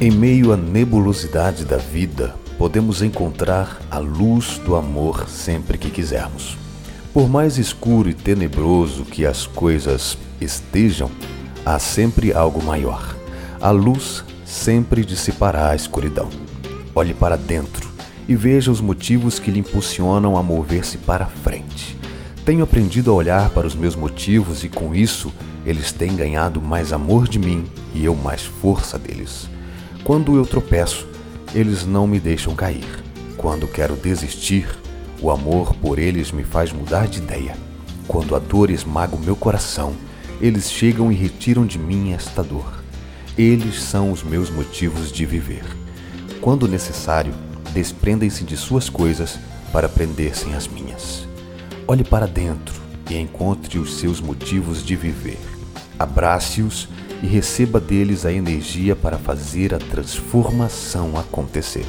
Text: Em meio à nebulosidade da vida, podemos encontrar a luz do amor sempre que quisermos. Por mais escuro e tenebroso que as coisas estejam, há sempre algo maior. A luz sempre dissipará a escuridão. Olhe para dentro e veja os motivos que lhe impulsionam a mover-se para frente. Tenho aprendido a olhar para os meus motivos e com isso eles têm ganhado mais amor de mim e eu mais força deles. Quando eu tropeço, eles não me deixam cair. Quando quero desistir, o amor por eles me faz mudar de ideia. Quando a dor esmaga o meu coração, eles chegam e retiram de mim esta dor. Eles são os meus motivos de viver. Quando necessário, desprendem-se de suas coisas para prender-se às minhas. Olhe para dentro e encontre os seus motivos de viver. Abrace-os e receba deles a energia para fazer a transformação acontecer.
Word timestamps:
Em 0.00 0.12
meio 0.12 0.52
à 0.52 0.56
nebulosidade 0.56 1.64
da 1.64 1.76
vida, 1.76 2.36
podemos 2.56 3.02
encontrar 3.02 3.80
a 3.90 3.98
luz 3.98 4.58
do 4.64 4.76
amor 4.76 5.28
sempre 5.28 5.76
que 5.76 5.90
quisermos. 5.90 6.56
Por 7.12 7.28
mais 7.28 7.58
escuro 7.58 8.08
e 8.08 8.14
tenebroso 8.14 9.04
que 9.04 9.26
as 9.26 9.44
coisas 9.44 10.16
estejam, 10.40 11.10
há 11.66 11.80
sempre 11.80 12.32
algo 12.32 12.62
maior. 12.62 13.16
A 13.60 13.72
luz 13.72 14.22
sempre 14.44 15.04
dissipará 15.04 15.70
a 15.70 15.74
escuridão. 15.74 16.28
Olhe 16.94 17.12
para 17.12 17.36
dentro 17.36 17.90
e 18.28 18.36
veja 18.36 18.70
os 18.70 18.80
motivos 18.80 19.40
que 19.40 19.50
lhe 19.50 19.58
impulsionam 19.58 20.36
a 20.36 20.42
mover-se 20.44 20.98
para 20.98 21.26
frente. 21.26 21.98
Tenho 22.44 22.62
aprendido 22.62 23.10
a 23.10 23.14
olhar 23.14 23.50
para 23.50 23.66
os 23.66 23.74
meus 23.74 23.96
motivos 23.96 24.62
e 24.62 24.68
com 24.68 24.94
isso 24.94 25.32
eles 25.66 25.90
têm 25.90 26.14
ganhado 26.14 26.62
mais 26.62 26.92
amor 26.92 27.26
de 27.26 27.40
mim 27.40 27.64
e 27.92 28.04
eu 28.04 28.14
mais 28.14 28.44
força 28.44 28.96
deles. 28.96 29.48
Quando 30.08 30.36
eu 30.36 30.46
tropeço, 30.46 31.06
eles 31.54 31.84
não 31.84 32.06
me 32.06 32.18
deixam 32.18 32.54
cair. 32.54 33.04
Quando 33.36 33.68
quero 33.68 33.94
desistir, 33.94 34.66
o 35.20 35.30
amor 35.30 35.74
por 35.74 35.98
eles 35.98 36.32
me 36.32 36.44
faz 36.44 36.72
mudar 36.72 37.06
de 37.06 37.18
ideia. 37.18 37.54
Quando 38.06 38.34
a 38.34 38.38
dor 38.38 38.70
esmaga 38.70 39.14
o 39.14 39.20
meu 39.20 39.36
coração, 39.36 39.92
eles 40.40 40.72
chegam 40.72 41.12
e 41.12 41.14
retiram 41.14 41.66
de 41.66 41.78
mim 41.78 42.14
esta 42.14 42.42
dor. 42.42 42.82
Eles 43.36 43.82
são 43.82 44.10
os 44.10 44.22
meus 44.22 44.48
motivos 44.48 45.12
de 45.12 45.26
viver. 45.26 45.64
Quando 46.40 46.66
necessário, 46.66 47.34
desprendem-se 47.74 48.44
de 48.44 48.56
suas 48.56 48.88
coisas 48.88 49.38
para 49.74 49.90
prender-se 49.90 50.50
às 50.54 50.66
minhas. 50.66 51.28
Olhe 51.86 52.02
para 52.02 52.26
dentro 52.26 52.80
e 53.10 53.18
encontre 53.18 53.78
os 53.78 53.98
seus 53.98 54.22
motivos 54.22 54.82
de 54.82 54.96
viver. 54.96 55.38
Abrace-os 55.98 56.88
e 57.22 57.26
receba 57.26 57.80
deles 57.80 58.24
a 58.24 58.32
energia 58.32 58.94
para 58.94 59.18
fazer 59.18 59.74
a 59.74 59.78
transformação 59.78 61.18
acontecer. 61.18 61.86